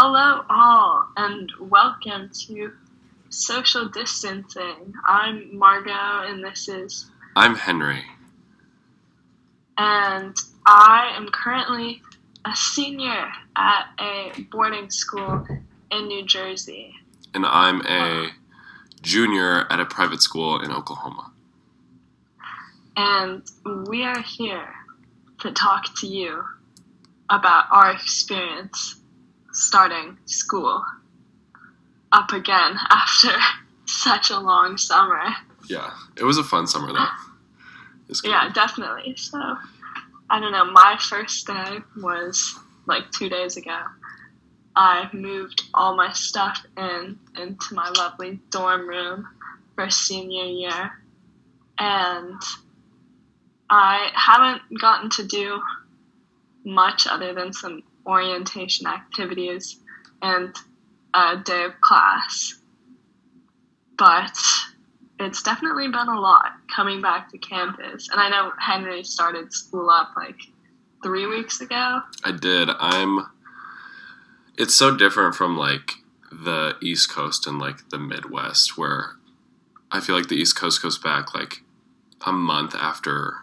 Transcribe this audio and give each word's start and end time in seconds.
Hello, 0.00 0.44
all, 0.48 1.08
and 1.16 1.50
welcome 1.58 2.30
to 2.46 2.70
Social 3.30 3.88
Distancing. 3.88 4.94
I'm 5.04 5.58
Margot, 5.58 5.90
and 5.90 6.44
this 6.44 6.68
is, 6.68 7.10
I'm 7.34 7.56
Henry. 7.56 8.04
and 9.76 10.36
I 10.64 11.10
am 11.16 11.26
currently 11.32 12.00
a 12.44 12.54
senior 12.54 13.26
at 13.56 13.86
a 13.98 14.40
boarding 14.52 14.88
school 14.88 15.44
in 15.90 16.06
New 16.06 16.24
Jersey. 16.24 16.94
And 17.34 17.44
I'm 17.44 17.82
a 17.84 18.28
junior 19.02 19.66
at 19.68 19.80
a 19.80 19.84
private 19.84 20.22
school 20.22 20.60
in 20.60 20.70
Oklahoma. 20.70 21.32
And 22.96 23.42
we 23.88 24.04
are 24.04 24.22
here 24.22 24.72
to 25.40 25.50
talk 25.50 25.86
to 25.96 26.06
you 26.06 26.44
about 27.28 27.64
our 27.72 27.90
experience 27.90 28.94
starting 29.58 30.16
school 30.26 30.84
up 32.12 32.32
again 32.32 32.76
after 32.90 33.32
such 33.86 34.30
a 34.30 34.38
long 34.38 34.76
summer. 34.78 35.22
Yeah, 35.68 35.90
it 36.16 36.24
was 36.24 36.38
a 36.38 36.44
fun 36.44 36.66
summer 36.66 36.92
though. 36.92 37.06
Yeah, 38.24 38.50
definitely. 38.54 39.16
So, 39.16 39.38
I 40.30 40.40
don't 40.40 40.52
know. 40.52 40.64
My 40.64 40.96
first 40.98 41.46
day 41.46 41.78
was 41.96 42.58
like 42.86 43.10
two 43.10 43.28
days 43.28 43.56
ago. 43.56 43.78
I 44.74 45.10
moved 45.12 45.64
all 45.74 45.96
my 45.96 46.12
stuff 46.12 46.64
in 46.76 47.18
into 47.36 47.74
my 47.74 47.90
lovely 47.90 48.40
dorm 48.50 48.88
room 48.88 49.28
for 49.74 49.90
senior 49.90 50.44
year, 50.44 50.92
and 51.78 52.40
I 53.68 54.10
haven't 54.14 54.62
gotten 54.80 55.10
to 55.10 55.26
do 55.26 55.60
much 56.64 57.06
other 57.06 57.34
than 57.34 57.52
some 57.52 57.82
orientation 58.08 58.86
activities 58.86 59.78
and 60.22 60.56
a 61.14 61.36
day 61.36 61.64
of 61.64 61.80
class. 61.80 62.54
But 63.96 64.36
it's 65.20 65.42
definitely 65.42 65.88
been 65.88 66.08
a 66.08 66.20
lot 66.20 66.52
coming 66.74 67.02
back 67.02 67.30
to 67.30 67.38
campus. 67.38 68.08
And 68.10 68.20
I 68.20 68.28
know 68.28 68.52
Henry 68.58 69.04
started 69.04 69.52
school 69.52 69.90
up 69.90 70.10
like 70.16 70.38
three 71.02 71.26
weeks 71.26 71.60
ago. 71.60 72.00
I 72.24 72.32
did. 72.32 72.70
I'm. 72.78 73.26
It's 74.56 74.74
so 74.74 74.96
different 74.96 75.34
from 75.34 75.56
like 75.56 75.92
the 76.32 76.76
East 76.82 77.10
Coast 77.10 77.46
and 77.46 77.58
like 77.58 77.88
the 77.90 77.98
Midwest, 77.98 78.76
where 78.76 79.16
I 79.90 80.00
feel 80.00 80.16
like 80.16 80.28
the 80.28 80.36
East 80.36 80.56
Coast 80.56 80.82
goes 80.82 80.98
back 80.98 81.34
like 81.34 81.62
a 82.26 82.32
month 82.32 82.74
after 82.74 83.34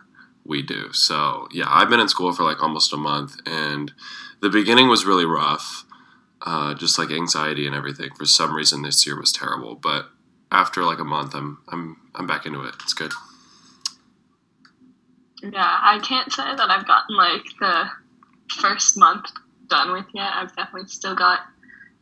we 0.45 0.62
do. 0.62 0.92
So 0.94 1.47
yeah, 1.52 1.66
I've 1.68 1.90
been 1.90 2.00
in 2.00 2.09
school 2.09 2.31
for 2.34 2.44
like 2.44 2.62
almost 2.62 2.94
a 2.94 2.97
month, 2.97 3.38
and 3.45 3.92
the 4.46 4.52
beginning 4.52 4.88
was 4.90 5.06
really 5.06 5.26
rough. 5.26 5.86
Uh, 6.46 6.76
just 6.76 7.00
like 7.00 7.10
anxiety 7.10 7.66
and 7.66 7.76
everything. 7.76 8.12
For 8.16 8.26
some 8.26 8.54
reason, 8.54 8.84
this 8.84 9.08
year 9.08 9.20
was 9.20 9.32
terrible. 9.32 9.74
But 9.74 10.06
after 10.52 10.84
like 10.84 11.00
a 11.00 11.04
month, 11.04 11.34
I'm 11.34 11.58
I'm 11.70 11.98
I'm 12.14 12.28
back 12.28 12.46
into 12.46 12.62
it. 12.62 12.76
It's 12.84 12.94
good. 12.94 13.12
Yeah, 15.42 15.80
I 15.82 15.98
can't 15.98 16.32
say 16.32 16.44
that 16.44 16.70
I've 16.70 16.86
gotten 16.86 17.16
like 17.16 17.46
the 17.60 17.86
first 18.62 18.96
month 18.98 19.32
done 19.68 19.92
with 19.92 20.06
yet. 20.14 20.32
I've 20.36 20.56
definitely 20.56 20.90
still 20.90 21.16
got 21.16 21.40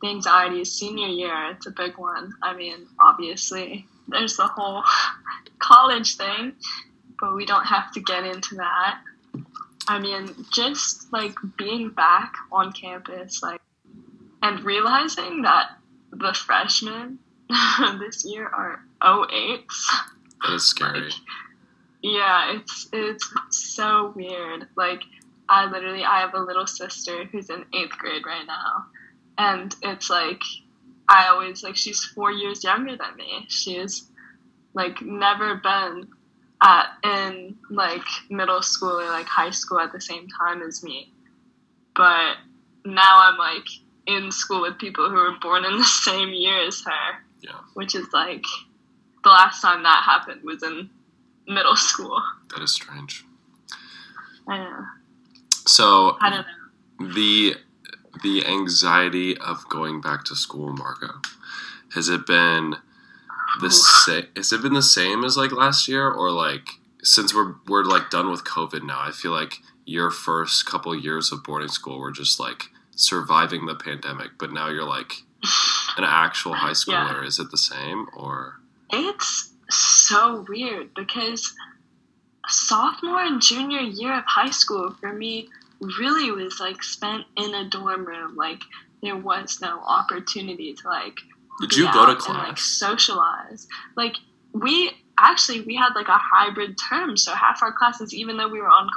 the 0.02 0.08
anxiety. 0.08 0.66
Senior 0.66 1.08
year, 1.08 1.50
it's 1.52 1.66
a 1.66 1.70
big 1.70 1.96
one. 1.96 2.34
I 2.42 2.54
mean, 2.54 2.86
obviously, 3.00 3.86
there's 4.08 4.36
the 4.36 4.48
whole 4.48 4.82
college 5.60 6.16
thing, 6.16 6.52
but 7.18 7.34
we 7.34 7.46
don't 7.46 7.64
have 7.64 7.90
to 7.92 8.00
get 8.00 8.24
into 8.24 8.56
that. 8.56 9.00
I 9.88 9.98
mean, 9.98 10.34
just 10.52 11.12
like 11.12 11.34
being 11.58 11.90
back 11.90 12.34
on 12.50 12.72
campus, 12.72 13.42
like, 13.42 13.60
and 14.42 14.62
realizing 14.64 15.42
that 15.42 15.70
the 16.10 16.32
freshmen 16.32 17.18
this 17.98 18.24
year 18.24 18.46
are 18.46 18.80
08s. 19.02 19.66
That 20.42 20.54
is 20.54 20.64
scary. 20.64 21.02
Like, 21.02 21.12
yeah, 22.02 22.56
it's 22.56 22.88
it's 22.92 23.34
so 23.50 24.12
weird. 24.14 24.68
Like 24.76 25.02
I 25.48 25.64
literally 25.66 26.04
I 26.04 26.20
have 26.20 26.34
a 26.34 26.40
little 26.40 26.66
sister 26.66 27.24
who's 27.24 27.48
in 27.48 27.64
eighth 27.74 27.96
grade 27.96 28.26
right 28.26 28.46
now. 28.46 28.84
And 29.38 29.74
it's 29.82 30.10
like 30.10 30.42
I 31.08 31.28
always 31.28 31.62
like 31.62 31.76
she's 31.76 32.04
four 32.04 32.30
years 32.30 32.62
younger 32.62 32.96
than 32.96 33.16
me. 33.16 33.46
She's 33.48 34.10
like 34.74 35.00
never 35.00 35.56
been 35.56 36.08
at 36.64 36.86
in 37.04 37.56
like 37.70 38.02
middle 38.30 38.62
school 38.62 39.00
or 39.00 39.08
like 39.10 39.26
high 39.26 39.50
school 39.50 39.78
at 39.78 39.92
the 39.92 40.00
same 40.00 40.26
time 40.28 40.62
as 40.62 40.82
me. 40.82 41.12
But 41.94 42.36
now 42.84 43.20
I'm 43.22 43.38
like 43.38 43.66
in 44.06 44.32
school 44.32 44.62
with 44.62 44.78
people 44.78 45.08
who 45.08 45.16
were 45.16 45.38
born 45.40 45.64
in 45.64 45.78
the 45.78 45.84
same 46.04 46.30
year 46.30 46.66
as 46.66 46.82
her. 46.82 47.20
Yeah. 47.42 47.60
Which 47.74 47.94
is 47.94 48.06
like 48.12 48.44
the 49.22 49.30
last 49.30 49.60
time 49.60 49.82
that 49.82 50.02
happened 50.04 50.42
was 50.42 50.62
in 50.62 50.88
middle 51.46 51.76
school. 51.76 52.20
that 52.54 52.62
is 52.62 52.72
strange. 52.72 53.24
I 54.48 54.58
know. 54.58 54.84
So 55.66 56.16
I 56.20 56.30
don't 56.30 56.46
know. 57.00 57.14
the 57.14 57.54
the 58.22 58.46
anxiety 58.46 59.36
of 59.36 59.68
going 59.68 60.00
back 60.00 60.24
to 60.24 60.36
school, 60.36 60.72
Margot, 60.72 61.20
has 61.94 62.08
it 62.08 62.26
been 62.26 62.76
the 63.60 63.70
same? 63.70 64.26
Has 64.36 64.52
it 64.52 64.62
been 64.62 64.74
the 64.74 64.82
same 64.82 65.24
as 65.24 65.36
like 65.36 65.52
last 65.52 65.88
year, 65.88 66.10
or 66.10 66.30
like 66.30 66.68
since 67.02 67.34
we're 67.34 67.54
we're 67.68 67.84
like 67.84 68.10
done 68.10 68.30
with 68.30 68.44
COVID 68.44 68.82
now? 68.84 69.00
I 69.00 69.10
feel 69.10 69.32
like 69.32 69.58
your 69.86 70.10
first 70.10 70.66
couple 70.66 70.94
years 70.98 71.32
of 71.32 71.44
boarding 71.44 71.68
school 71.68 71.98
were 71.98 72.12
just 72.12 72.40
like 72.40 72.64
surviving 72.96 73.66
the 73.66 73.74
pandemic, 73.74 74.32
but 74.38 74.52
now 74.52 74.68
you're 74.68 74.88
like 74.88 75.12
an 75.96 76.04
actual 76.04 76.54
high 76.54 76.70
schooler. 76.70 77.24
Is 77.24 77.38
it 77.38 77.50
the 77.50 77.58
same 77.58 78.06
or? 78.14 78.60
It's 78.92 79.50
so 79.70 80.44
weird 80.48 80.94
because 80.94 81.54
sophomore 82.48 83.22
and 83.22 83.40
junior 83.40 83.80
year 83.80 84.18
of 84.18 84.24
high 84.26 84.50
school 84.50 84.94
for 85.00 85.12
me 85.12 85.48
really 85.80 86.30
was 86.30 86.60
like 86.60 86.82
spent 86.82 87.24
in 87.36 87.54
a 87.54 87.68
dorm 87.68 88.04
room. 88.04 88.36
Like 88.36 88.62
there 89.02 89.16
was 89.16 89.60
no 89.60 89.80
opportunity 89.80 90.74
to 90.74 90.88
like 90.88 91.18
Did 91.60 91.76
you 91.76 91.84
go 91.92 92.06
to 92.06 92.12
out 92.12 92.26
and, 92.26 92.38
like 92.38 92.46
class? 92.46 92.62
socialize. 92.62 93.66
Like 93.96 94.16
we 94.52 94.90
actually 95.18 95.60
we 95.62 95.76
had 95.76 95.94
like 95.94 96.08
a 96.08 96.18
hybrid 96.18 96.76
term, 96.88 97.16
so 97.16 97.32
half 97.32 97.62
our 97.62 97.72
classes, 97.72 98.14
even 98.14 98.36
though 98.36 98.48
we 98.48 98.60
were 98.60 98.68
on 98.68 98.88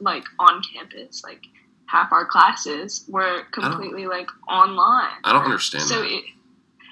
like 0.00 0.24
on 0.38 0.62
campus, 0.62 1.22
like 1.22 1.42
half 1.86 2.12
our 2.12 2.26
classes 2.26 3.04
were 3.08 3.44
completely 3.52 4.06
like 4.06 4.28
online. 4.48 5.12
I 5.24 5.32
don't 5.32 5.44
understand. 5.44 5.84
So 5.84 6.00
that. 6.00 6.10
it, 6.10 6.24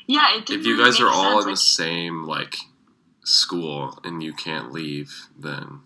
yeah, 0.07 0.37
it 0.37 0.47
didn't. 0.47 0.61
if 0.61 0.67
you 0.67 0.79
guys 0.79 1.01
are 1.01 1.09
all 1.09 1.43
sense, 1.43 1.45
in 1.45 1.49
like, 1.49 1.55
the 1.55 1.56
same 1.56 2.25
like 2.25 2.56
school 3.25 3.99
and 4.05 4.23
you 4.23 4.33
can't 4.33 4.73
leave, 4.73 5.29
then 5.39 5.81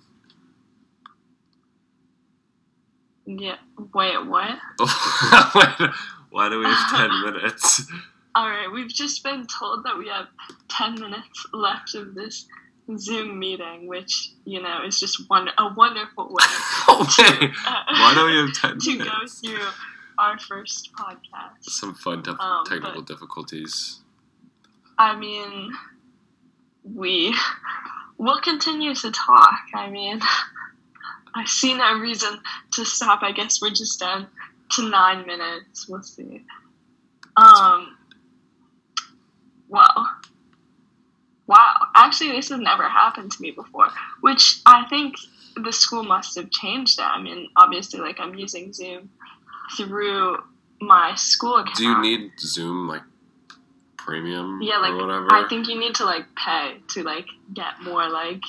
Yeah. 3.26 3.56
Wait, 3.93 4.26
what? 4.26 4.59
why, 4.78 5.93
why 6.31 6.49
do 6.49 6.59
we 6.59 6.65
have 6.65 6.91
ten 6.91 7.10
minutes? 7.22 7.87
All 8.38 8.49
right, 8.49 8.71
we've 8.72 8.88
just 8.88 9.25
been 9.25 9.49
told 9.49 9.82
that 9.84 9.99
we 9.99 10.06
have 10.06 10.26
10 10.69 10.94
minutes 11.00 11.44
left 11.53 11.97
of 11.97 12.15
this 12.15 12.47
Zoom 12.97 13.37
meeting, 13.37 13.88
which, 13.88 14.31
you 14.44 14.62
know, 14.62 14.82
is 14.87 15.00
just 15.00 15.28
one, 15.28 15.49
a 15.59 15.75
wonderful 15.75 16.28
way 16.28 16.44
Okay. 16.88 17.47
uh, 17.66 17.82
Why 17.88 18.12
do 18.15 18.26
we 18.26 18.37
have 18.37 18.54
ten 18.54 18.78
to 18.87 18.97
go 18.99 19.26
through 19.26 19.66
our 20.19 20.38
first 20.38 20.91
podcast. 20.94 21.62
Some 21.62 21.94
fun 21.94 22.22
def- 22.22 22.38
Um, 22.41 22.65
technical 22.65 23.03
difficulties. 23.03 24.00
I 24.99 25.16
mean, 25.16 25.72
we 26.94 27.34
will 28.19 28.41
continue 28.41 28.94
to 28.94 29.10
talk. 29.10 29.59
I 29.75 29.91
mean, 29.91 30.20
I 31.34 31.44
see 31.44 31.75
no 31.75 31.99
reason 31.99 32.38
to 32.75 32.84
stop. 32.84 33.22
I 33.25 33.32
guess 33.32 33.60
we're 33.60 33.70
just 33.70 33.99
down 33.99 34.28
to 34.75 34.88
nine 34.88 35.26
minutes. 35.26 35.88
We'll 35.88 36.03
see. 36.05 36.44
Um. 37.37 37.97
Well. 39.69 40.11
Wow. 41.47 41.75
Actually, 41.94 42.32
this 42.32 42.50
has 42.50 42.61
never 42.61 42.88
happened 42.88 43.32
to 43.32 43.43
me 43.43 43.53
before, 43.53 43.88
which 44.20 44.61
I 44.67 44.87
think 44.88 45.15
the 45.56 45.73
school 45.73 46.03
must 46.03 46.37
have 46.37 46.50
changed 46.50 46.99
that. 46.99 47.12
I 47.15 47.23
mean, 47.23 47.49
obviously, 47.56 48.00
like 48.00 48.20
I'm 48.20 48.35
using 48.35 48.73
Zoom 48.73 49.11
through 49.76 50.38
my 50.81 51.15
school 51.15 51.56
account. 51.56 51.76
Do 51.76 51.85
you 51.85 52.00
need 52.00 52.32
Zoom 52.38 52.88
like 52.88 53.03
premium 53.97 54.61
Yeah, 54.62 54.79
like 54.79 54.94
whatever? 54.94 55.29
I 55.31 55.47
think 55.49 55.69
you 55.69 55.79
need 55.79 55.94
to 55.97 56.05
like 56.05 56.25
pay 56.37 56.76
to 56.88 57.03
like 57.03 57.26
get 57.55 57.81
more 57.82 58.09
like 58.09 58.43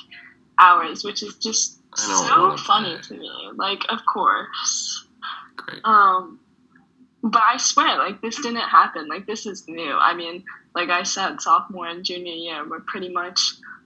hours, 0.60 1.04
which 1.04 1.24
is 1.24 1.36
just 1.36 1.80
so 1.96 2.58
funny 2.58 2.96
pay. 2.96 3.02
to 3.02 3.14
me. 3.16 3.32
Like, 3.56 3.84
of 3.90 4.00
course. 4.06 5.08
Great. 5.56 5.82
Um, 5.84 6.40
but 7.24 7.42
I 7.42 7.58
swear, 7.58 7.98
like 7.98 8.22
this 8.22 8.38
didn't 8.38 8.58
happen. 8.58 9.08
Like 9.08 9.26
this 9.26 9.46
is 9.46 9.68
new. 9.68 9.94
I 9.94 10.14
mean, 10.14 10.44
like 10.76 10.90
I 10.90 11.04
said, 11.04 11.42
sophomore 11.42 11.88
and 11.88 12.04
junior 12.04 12.34
year 12.34 12.68
were 12.68 12.80
pretty 12.82 13.10
much 13.10 13.40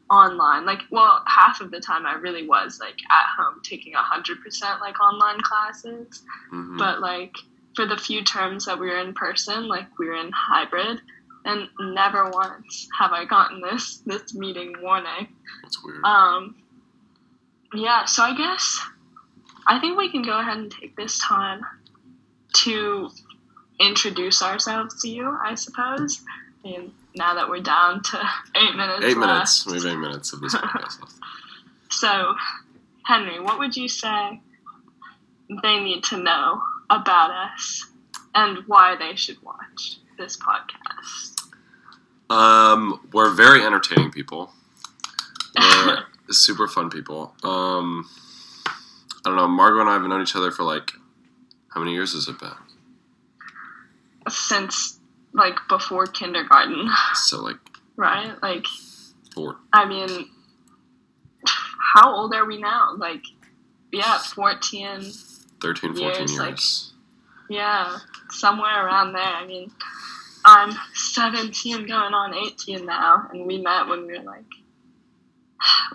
online. 0.09 0.65
Like, 0.65 0.81
well, 0.91 1.23
half 1.27 1.61
of 1.61 1.71
the 1.71 1.79
time 1.79 2.05
I 2.05 2.13
really 2.15 2.47
was 2.47 2.79
like 2.79 2.99
at 3.09 3.25
home 3.37 3.61
taking 3.63 3.95
a 3.95 4.03
hundred 4.03 4.41
percent 4.43 4.81
like 4.81 4.99
online 4.99 5.41
classes. 5.41 6.23
Mhm. 6.51 6.77
But 6.77 7.01
like 7.01 7.35
for 7.75 7.85
the 7.87 7.97
few 7.97 8.23
terms 8.23 8.65
that 8.65 8.79
we 8.79 8.87
were 8.87 8.99
in 8.99 9.13
person, 9.13 9.67
like 9.67 9.87
we 9.97 10.07
were 10.07 10.15
in 10.15 10.31
hybrid, 10.31 11.01
and 11.45 11.67
never 11.79 12.29
once 12.29 12.87
have 12.99 13.11
I 13.11 13.25
gotten 13.25 13.61
this 13.61 13.97
this 14.05 14.33
meeting 14.35 14.75
warning. 14.81 15.27
That's 15.63 15.83
weird. 15.83 16.03
Um, 16.03 16.55
yeah, 17.73 18.05
so 18.05 18.21
I 18.21 18.35
guess 18.35 18.79
I 19.65 19.79
think 19.79 19.97
we 19.97 20.11
can 20.11 20.21
go 20.21 20.39
ahead 20.39 20.57
and 20.57 20.71
take 20.71 20.95
this 20.95 21.17
time 21.17 21.61
to 22.53 23.09
introduce 23.79 24.41
ourselves 24.41 25.01
to 25.01 25.09
you. 25.09 25.37
I 25.43 25.55
suppose. 25.55 26.21
Mean, 26.63 26.93
now 27.15 27.33
that 27.35 27.49
we're 27.49 27.59
down 27.61 28.01
to 28.03 28.17
eight 28.55 28.75
minutes. 28.75 29.03
eight 29.03 29.17
left. 29.17 29.19
minutes. 29.19 29.65
We 29.65 29.73
have 29.73 29.85
eight 29.85 29.97
minutes 29.97 30.33
of 30.33 30.41
this 30.41 30.55
podcast 30.55 31.01
left. 31.01 31.13
So, 31.91 32.33
Henry, 33.05 33.39
what 33.39 33.59
would 33.59 33.75
you 33.75 33.87
say 33.87 34.41
they 35.61 35.79
need 35.79 36.03
to 36.05 36.17
know 36.17 36.59
about 36.89 37.29
us 37.29 37.85
and 38.33 38.59
why 38.65 38.95
they 38.95 39.15
should 39.15 39.37
watch 39.43 39.99
this 40.17 40.35
podcast? 40.35 41.43
Um, 42.31 43.07
we're 43.13 43.29
very 43.29 43.63
entertaining 43.63 44.09
people. 44.11 44.51
We're 45.55 46.03
super 46.31 46.67
fun 46.67 46.89
people. 46.89 47.35
Um, 47.43 48.09
I 48.65 48.71
don't 49.29 49.35
know. 49.35 49.47
Margot 49.47 49.81
and 49.81 49.89
I 49.89 49.93
have 49.93 50.01
known 50.01 50.23
each 50.23 50.35
other 50.35 50.49
for 50.49 50.63
like 50.63 50.93
how 51.73 51.79
many 51.81 51.93
years 51.93 52.13
has 52.13 52.27
it 52.27 52.39
been? 52.39 52.51
Since 54.29 54.99
like 55.33 55.55
before 55.67 56.05
kindergarten, 56.05 56.89
So 57.15 57.41
like 57.41 57.57
right? 57.95 58.35
Like, 58.41 58.65
four. 59.33 59.57
I 59.71 59.85
mean, 59.87 60.29
how 61.95 62.15
old 62.15 62.33
are 62.33 62.45
we 62.45 62.57
now? 62.59 62.95
Like, 62.97 63.23
yeah, 63.91 64.17
14, 64.19 65.01
13, 65.61 65.93
14 65.93 65.95
Years, 66.01 66.17
years. 66.19 66.37
like- 66.39 66.59
yeah, 67.49 67.97
somewhere 68.31 68.85
around 68.85 69.13
there. 69.13 69.21
I 69.21 69.45
mean, 69.45 69.69
I'm 70.45 70.75
17 70.95 71.85
going 71.85 72.13
on 72.13 72.33
18 72.33 72.85
now, 72.85 73.27
and 73.31 73.45
we 73.45 73.59
met 73.61 73.87
when 73.87 74.07
we 74.07 74.17
were 74.17 74.23
like, 74.23 74.45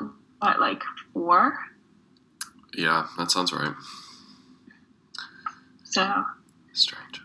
what, 0.40 0.60
like 0.60 0.82
four? 1.12 1.58
yeah, 2.76 3.06
that 3.16 3.30
sounds 3.30 3.52
right. 3.52 3.75
So, 5.98 6.24
Strange. 6.74 7.20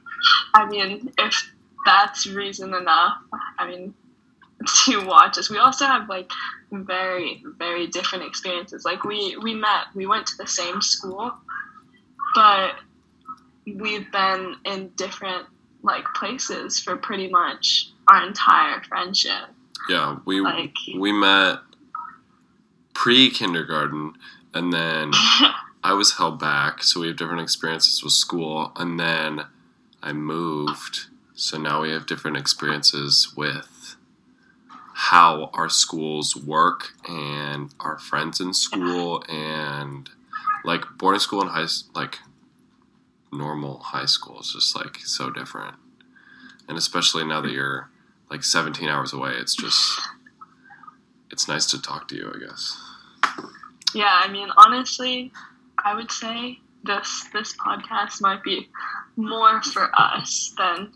I 0.56 0.66
mean, 0.68 1.12
if 1.20 1.54
that's 1.86 2.26
reason 2.26 2.74
enough, 2.74 3.18
I 3.60 3.68
mean, 3.68 3.94
to 4.86 5.06
watch 5.06 5.38
us. 5.38 5.50
We 5.50 5.60
also 5.60 5.86
have 5.86 6.10
like 6.10 6.32
very, 6.72 7.44
very 7.60 7.86
different 7.86 8.26
experiences. 8.26 8.84
Like 8.84 9.04
we 9.04 9.38
we 9.38 9.54
met, 9.54 9.86
we 9.94 10.08
went 10.08 10.26
to 10.28 10.38
the 10.38 10.48
same 10.48 10.82
school, 10.82 11.34
but 12.34 12.72
we've 13.68 14.12
been 14.12 14.56
in 14.66 14.90
different 14.96 15.46
like 15.84 16.06
places 16.16 16.80
for 16.80 16.96
pretty 16.96 17.30
much 17.30 17.92
our 18.08 18.26
entire 18.26 18.82
friendship. 18.86 19.50
Yeah, 19.88 20.18
we 20.26 20.42
Like, 20.42 20.74
we 20.98 21.12
met 21.12 21.60
pre 22.96 23.30
kindergarten, 23.30 24.14
and 24.56 24.74
then 24.74 25.12
I 25.84 25.94
was 25.94 26.18
held 26.18 26.40
back, 26.40 26.82
so 26.82 27.02
we 27.02 27.08
have 27.08 27.18
different 27.18 27.42
experiences 27.42 28.04
with 28.04 28.14
school, 28.14 28.72
and 28.78 29.00
then 29.00 29.46
I 30.02 30.14
moved, 30.14 31.08
so 31.36 31.58
now 31.58 31.82
we 31.82 31.92
have 31.92 32.06
different 32.06 32.38
experiences 32.38 33.34
with 33.36 33.96
how 34.94 35.50
our 35.54 35.70
schools 35.70 36.36
work 36.36 36.90
and 37.10 37.74
our 37.80 37.98
friends 37.98 38.40
in 38.40 38.54
school 38.54 39.24
and 39.28 40.10
like 40.64 40.86
boarding 40.98 41.20
school 41.20 41.42
and 41.42 41.50
high 41.50 41.66
like 41.96 42.20
normal 43.32 43.80
high 43.80 44.06
school 44.06 44.40
is 44.40 44.54
just 44.54 44.76
like 44.76 45.00
so 45.00 45.32
different. 45.32 45.76
And 46.70 46.78
especially 46.78 47.26
now 47.26 47.42
that 47.42 47.52
you're 47.52 47.90
like 48.30 48.44
17 48.44 48.88
hours 48.88 49.14
away 49.14 49.32
it's 49.32 49.56
just 49.56 50.00
it's 51.30 51.48
nice 51.48 51.66
to 51.68 51.82
talk 51.82 52.08
to 52.08 52.16
you 52.16 52.32
i 52.34 52.40
guess. 52.40 52.78
Yeah, 53.94 54.22
I 54.24 54.28
mean, 54.28 54.50
honestly, 54.58 55.32
I 55.86 55.96
would 55.96 56.12
say 56.12 56.60
this 56.84 57.26
this 57.34 57.56
podcast 57.58 58.22
might 58.22 58.44
be 58.44 58.70
more 59.16 59.62
for 59.64 59.90
us 60.00 60.54
than 60.58 60.92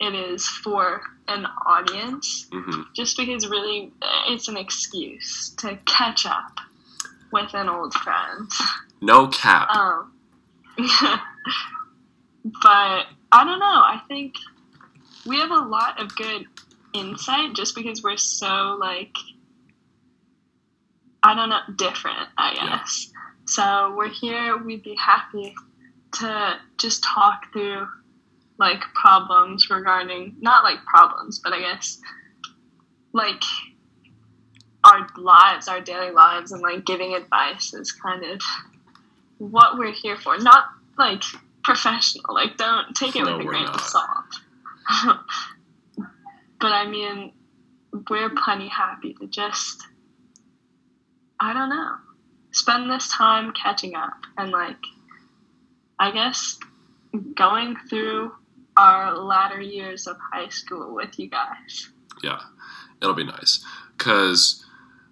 it 0.00 0.14
is 0.14 0.46
for 0.46 1.00
an 1.28 1.46
audience. 1.66 2.46
hmm 2.52 2.82
just 2.94 3.16
because 3.16 3.48
really 3.48 3.92
it's 4.28 4.48
an 4.48 4.56
excuse 4.56 5.50
to 5.58 5.76
catch 5.86 6.26
up 6.26 6.58
with 7.32 7.52
an 7.54 7.68
old 7.68 7.92
friend. 7.94 8.50
no 9.00 9.26
cap 9.28 9.68
Um, 9.70 10.12
but 10.78 11.20
I 13.32 13.44
don't 13.44 13.58
know. 13.58 13.66
I 13.66 14.00
think 14.08 14.34
we 15.26 15.38
have 15.38 15.50
a 15.50 15.64
lot 15.66 16.00
of 16.00 16.14
good 16.16 16.44
insight 16.94 17.54
just 17.54 17.74
because 17.74 18.02
we're 18.02 18.16
so 18.16 18.76
like 18.78 19.16
I 21.22 21.34
don't 21.34 21.48
know 21.48 21.60
different. 21.76 22.28
I 22.38 22.52
Yeah. 22.54 22.84
So 23.46 23.94
we're 23.96 24.08
here. 24.08 24.58
We'd 24.58 24.82
be 24.82 24.96
happy 24.96 25.54
to 26.14 26.56
just 26.78 27.04
talk 27.04 27.52
through 27.52 27.86
like 28.58 28.80
problems 28.94 29.70
regarding 29.70 30.36
not 30.40 30.64
like 30.64 30.84
problems, 30.84 31.40
but 31.42 31.52
I 31.52 31.60
guess 31.60 32.00
like 33.12 33.42
our 34.84 35.06
lives, 35.16 35.68
our 35.68 35.80
daily 35.80 36.10
lives, 36.10 36.52
and 36.52 36.60
like 36.60 36.84
giving 36.84 37.14
advice 37.14 37.72
is 37.72 37.92
kind 37.92 38.24
of 38.24 38.40
what 39.38 39.78
we're 39.78 39.92
here 39.92 40.16
for. 40.16 40.38
Not 40.38 40.64
like 40.98 41.22
professional. 41.62 42.34
Like 42.34 42.56
don't 42.56 42.94
take 42.96 43.14
it 43.14 43.24
No, 43.24 43.36
with 43.36 43.46
a 43.46 43.48
grain 43.48 43.64
not. 43.64 43.76
of 43.76 43.80
salt. 43.80 44.40
but 46.60 46.72
I 46.72 46.88
mean, 46.88 47.32
we're 48.10 48.30
plenty 48.30 48.68
happy 48.68 49.14
to 49.14 49.26
just 49.28 49.86
I 51.38 51.52
don't 51.52 51.68
know 51.68 51.96
spend 52.52 52.90
this 52.90 53.08
time 53.10 53.52
catching 53.52 53.94
up 53.94 54.18
and 54.38 54.50
like 54.50 54.76
I 55.98 56.10
guess 56.10 56.58
going 57.34 57.76
through 57.88 58.32
our 58.76 59.16
latter 59.16 59.60
years 59.60 60.06
of 60.06 60.16
high 60.32 60.48
school 60.48 60.94
with 60.94 61.18
you 61.18 61.28
guys. 61.28 61.90
yeah 62.22 62.40
it'll 63.00 63.14
be 63.14 63.24
nice. 63.24 63.64
Because 63.96 64.62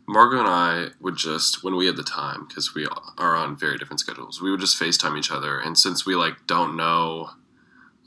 margot 0.07 0.39
and 0.39 0.49
i 0.49 0.89
would 1.01 1.17
just 1.17 1.65
when 1.65 1.75
we 1.77 1.87
had 1.87 1.97
the 1.97 2.03
time 2.03 2.45
because 2.47 2.75
we 2.75 2.87
are 3.17 3.35
on 3.35 3.57
very 3.57 3.79
different 3.79 3.99
schedules 3.99 4.39
we 4.39 4.51
would 4.51 4.61
just 4.61 4.79
facetime 4.79 5.19
each 5.19 5.31
other. 5.31 5.59
And 5.59 5.79
since 5.79 6.05
we 6.05 6.15
like 6.15 6.47
don't 6.47 6.77
know 6.77 7.31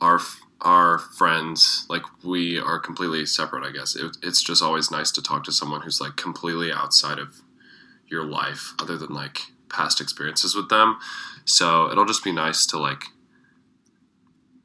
our 0.01 0.19
our 0.61 0.97
friends 0.99 1.85
like 1.89 2.03
we 2.23 2.59
are 2.59 2.79
completely 2.79 3.25
separate 3.25 3.63
i 3.63 3.71
guess. 3.71 3.95
It, 3.95 4.17
it's 4.23 4.41
just 4.43 4.61
always 4.61 4.91
nice 4.91 5.11
to 5.11 5.21
talk 5.21 5.43
to 5.45 5.51
someone 5.51 5.81
who's 5.81 6.01
like 6.01 6.15
completely 6.15 6.71
outside 6.71 7.19
of 7.19 7.41
your 8.07 8.25
life 8.25 8.73
other 8.79 8.97
than 8.97 9.13
like 9.13 9.39
past 9.69 9.99
experiences 10.01 10.55
with 10.55 10.69
them. 10.69 10.97
So 11.45 11.91
it'll 11.91 12.05
just 12.05 12.23
be 12.23 12.31
nice 12.31 12.65
to 12.67 12.77
like 12.77 13.03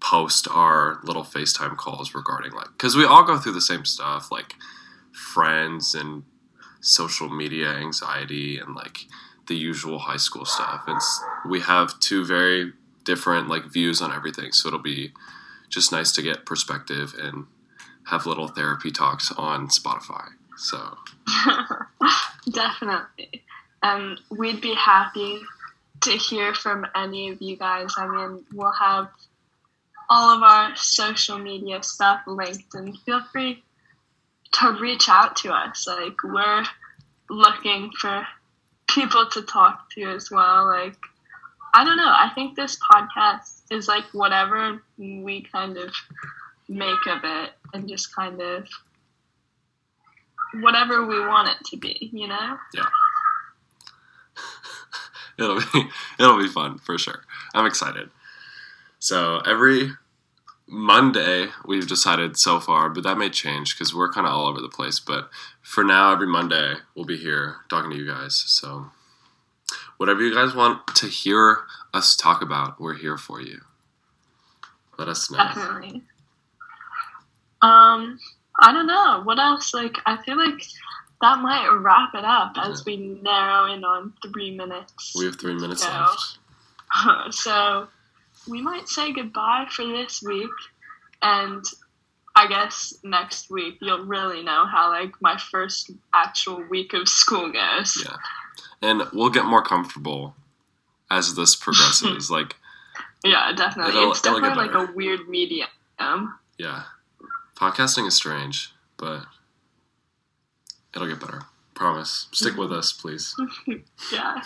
post 0.01 0.49
our 0.51 1.01
little 1.05 1.23
facetime 1.23 1.77
calls 1.77 2.15
regarding 2.15 2.53
like 2.53 2.67
because 2.73 2.97
we 2.97 3.05
all 3.05 3.23
go 3.23 3.39
through 3.39 3.53
the 3.53 3.61
same 3.61 3.85
stuff 3.85 4.33
like 4.33 4.55
friends 5.13 5.95
and 5.95 6.25
social 6.81 7.29
media 7.29 7.69
anxiety 7.69 8.59
and 8.59 8.75
like 8.75 9.07
the 9.47 9.55
usual 9.55 10.01
high 10.01 10.17
school 10.17 10.45
stuff. 10.45 10.85
And 10.87 11.01
we 11.49 11.61
have 11.61 11.99
two 12.01 12.25
very 12.25 12.73
different 13.05 13.49
like 13.49 13.65
views 13.65 14.01
on 14.01 14.13
everything 14.13 14.53
so 14.53 14.69
it'll 14.69 14.81
be 14.81 15.13
just 15.69 15.93
nice 15.93 16.13
to 16.13 16.23
get 16.23 16.47
perspective 16.47 17.15
and 17.19 17.47
have 18.07 18.27
little 18.27 18.49
therapy 18.49 18.91
talks 18.91 19.33
on 19.33 19.69
spotify 19.69 20.29
so 20.57 20.97
Definitely. 22.51 23.43
And 23.83 24.19
we'd 24.31 24.61
be 24.61 24.75
happy 24.75 25.41
to 26.03 26.11
hear 26.11 26.55
from 26.55 26.87
any 26.95 27.31
of 27.31 27.41
you 27.41 27.57
guys. 27.57 27.95
I 27.97 28.07
mean, 28.07 28.45
we'll 28.53 28.73
have 28.73 29.09
all 30.11 30.37
of 30.37 30.43
our 30.43 30.75
social 30.77 31.39
media 31.39 31.83
stuff 31.83 32.21
linked, 32.27 32.75
and 32.75 32.99
feel 33.01 33.23
free 33.33 33.63
to 34.53 34.77
reach 34.81 35.09
out 35.09 35.37
to 35.37 35.53
us. 35.53 35.87
Like, 35.87 36.23
we're 36.23 36.65
looking 37.31 37.91
for 37.99 38.27
people 38.89 39.27
to 39.31 39.43
talk 39.43 39.91
to 39.95 40.03
as 40.05 40.31
well. 40.31 40.67
Like, 40.67 40.97
I 41.75 41.85
don't 41.85 41.97
know. 41.97 42.05
I 42.05 42.31
think 42.35 42.57
this 42.57 42.77
podcast 42.93 43.63
is 43.71 43.89
like 43.89 44.05
whatever 44.13 44.83
we 44.99 45.47
kind 45.51 45.79
of 45.79 45.91
make 46.69 47.07
of 47.07 47.21
it 47.25 47.51
and 47.73 47.89
just 47.89 48.15
kind 48.15 48.41
of 48.41 48.69
whatever 50.61 51.07
we 51.07 51.21
want 51.21 51.49
it 51.49 51.65
to 51.71 51.77
be, 51.77 52.11
you 52.13 52.29
know? 52.29 52.59
Yeah. 52.75 52.87
it'll 55.39 55.61
be 55.61 55.89
it'll 56.19 56.39
be 56.39 56.49
fun 56.49 56.79
for 56.79 56.99
sure. 56.99 57.25
I'm 57.55 57.67
excited. 57.67 58.11
So 58.99 59.39
every 59.47 59.93
Monday 60.67 61.49
we've 61.67 61.89
decided 61.89 62.37
so 62.37 62.61
far, 62.61 62.89
but 62.89 63.03
that 63.05 63.19
may 63.19 63.29
change 63.29 63.75
because 63.75 63.95
we're 63.95 64.13
kind 64.13 64.27
of 64.27 64.33
all 64.33 64.47
over 64.47 64.61
the 64.61 64.69
place. 64.69 65.01
But 65.01 65.29
for 65.61 65.85
now, 65.85 66.13
every 66.13 66.27
Monday 66.27 66.75
we'll 66.95 67.05
be 67.05 67.17
here 67.17 67.57
talking 67.69 67.91
to 67.91 67.97
you 67.97 68.07
guys. 68.07 68.37
So 68.47 68.87
whatever 69.97 70.23
you 70.23 70.35
guys 70.35 70.55
want 70.55 70.87
to 70.97 71.07
hear 71.07 71.59
us 71.93 72.17
talk 72.17 72.43
about, 72.43 72.81
we're 72.81 72.95
here 72.95 73.19
for 73.19 73.41
you. 73.41 73.61
Let 74.99 75.09
us 75.09 75.31
know. 75.31 75.39
Definitely. 75.39 76.03
Um, 77.61 78.19
I 78.63 78.73
don't 78.73 78.87
know. 78.87 79.21
What 79.25 79.39
else? 79.39 79.75
Like, 79.75 79.97
I 80.07 80.17
feel 80.23 80.37
like 80.39 80.63
that 81.21 81.39
might 81.41 81.69
wrap 81.69 82.15
it 82.15 82.25
up 82.25 82.55
as 82.57 82.85
we 82.85 82.97
narrow 82.97 83.73
in 83.73 83.85
on 83.85 84.13
three 84.23 84.51
minutes. 84.51 85.15
We 85.17 85.25
have 85.27 85.39
three 85.39 85.55
minutes 85.55 85.85
left. 85.85 86.39
so 87.35 87.89
we 88.49 88.61
might 88.61 88.89
say 88.89 89.13
goodbye 89.13 89.67
for 89.71 89.87
this 89.87 90.23
week 90.23 90.51
and 91.23 91.65
i 92.35 92.47
guess 92.49 92.95
next 93.05 93.51
week 93.51 93.77
you'll 93.81 94.05
really 94.05 94.43
know 94.43 94.67
how 94.67 94.91
like 94.91 95.13
my 95.21 95.39
first 95.51 95.91
actual 96.13 96.63
week 96.69 96.93
of 96.93 97.09
school 97.09 97.53
goes 97.53 98.03
Yeah. 98.05 98.17
And 98.85 99.03
we'll 99.13 99.31
get 99.31 99.45
more 99.45 99.63
comfortable 99.63 100.35
as 101.09 101.37
this 101.37 101.55
progresses. 101.55 102.31
like, 102.39 102.57
yeah 103.25 103.53
definitely 103.57 103.93
It'll- 103.97 104.11
it's 104.11 104.27
it'll 104.27 104.41
definitely 104.41 104.75
like 104.75 104.89
a 104.89 104.93
weird 104.93 105.29
medium 105.29 105.69
yeah. 106.59 106.83
Podcasting 107.63 108.09
is 108.09 108.15
strange, 108.15 108.73
but 108.97 109.25
it'll 110.97 111.07
get 111.07 111.21
better. 111.21 111.43
Promise. 111.75 112.27
Stick 112.33 112.57
with 112.57 112.73
us, 112.73 112.93
please. 112.93 113.37
yeah 114.13 114.43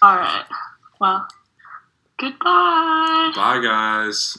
all 0.00 0.16
right 0.16 0.44
well 1.00 1.26
goodbye 2.16 3.32
Bye, 3.34 3.60
guys. 3.60 4.38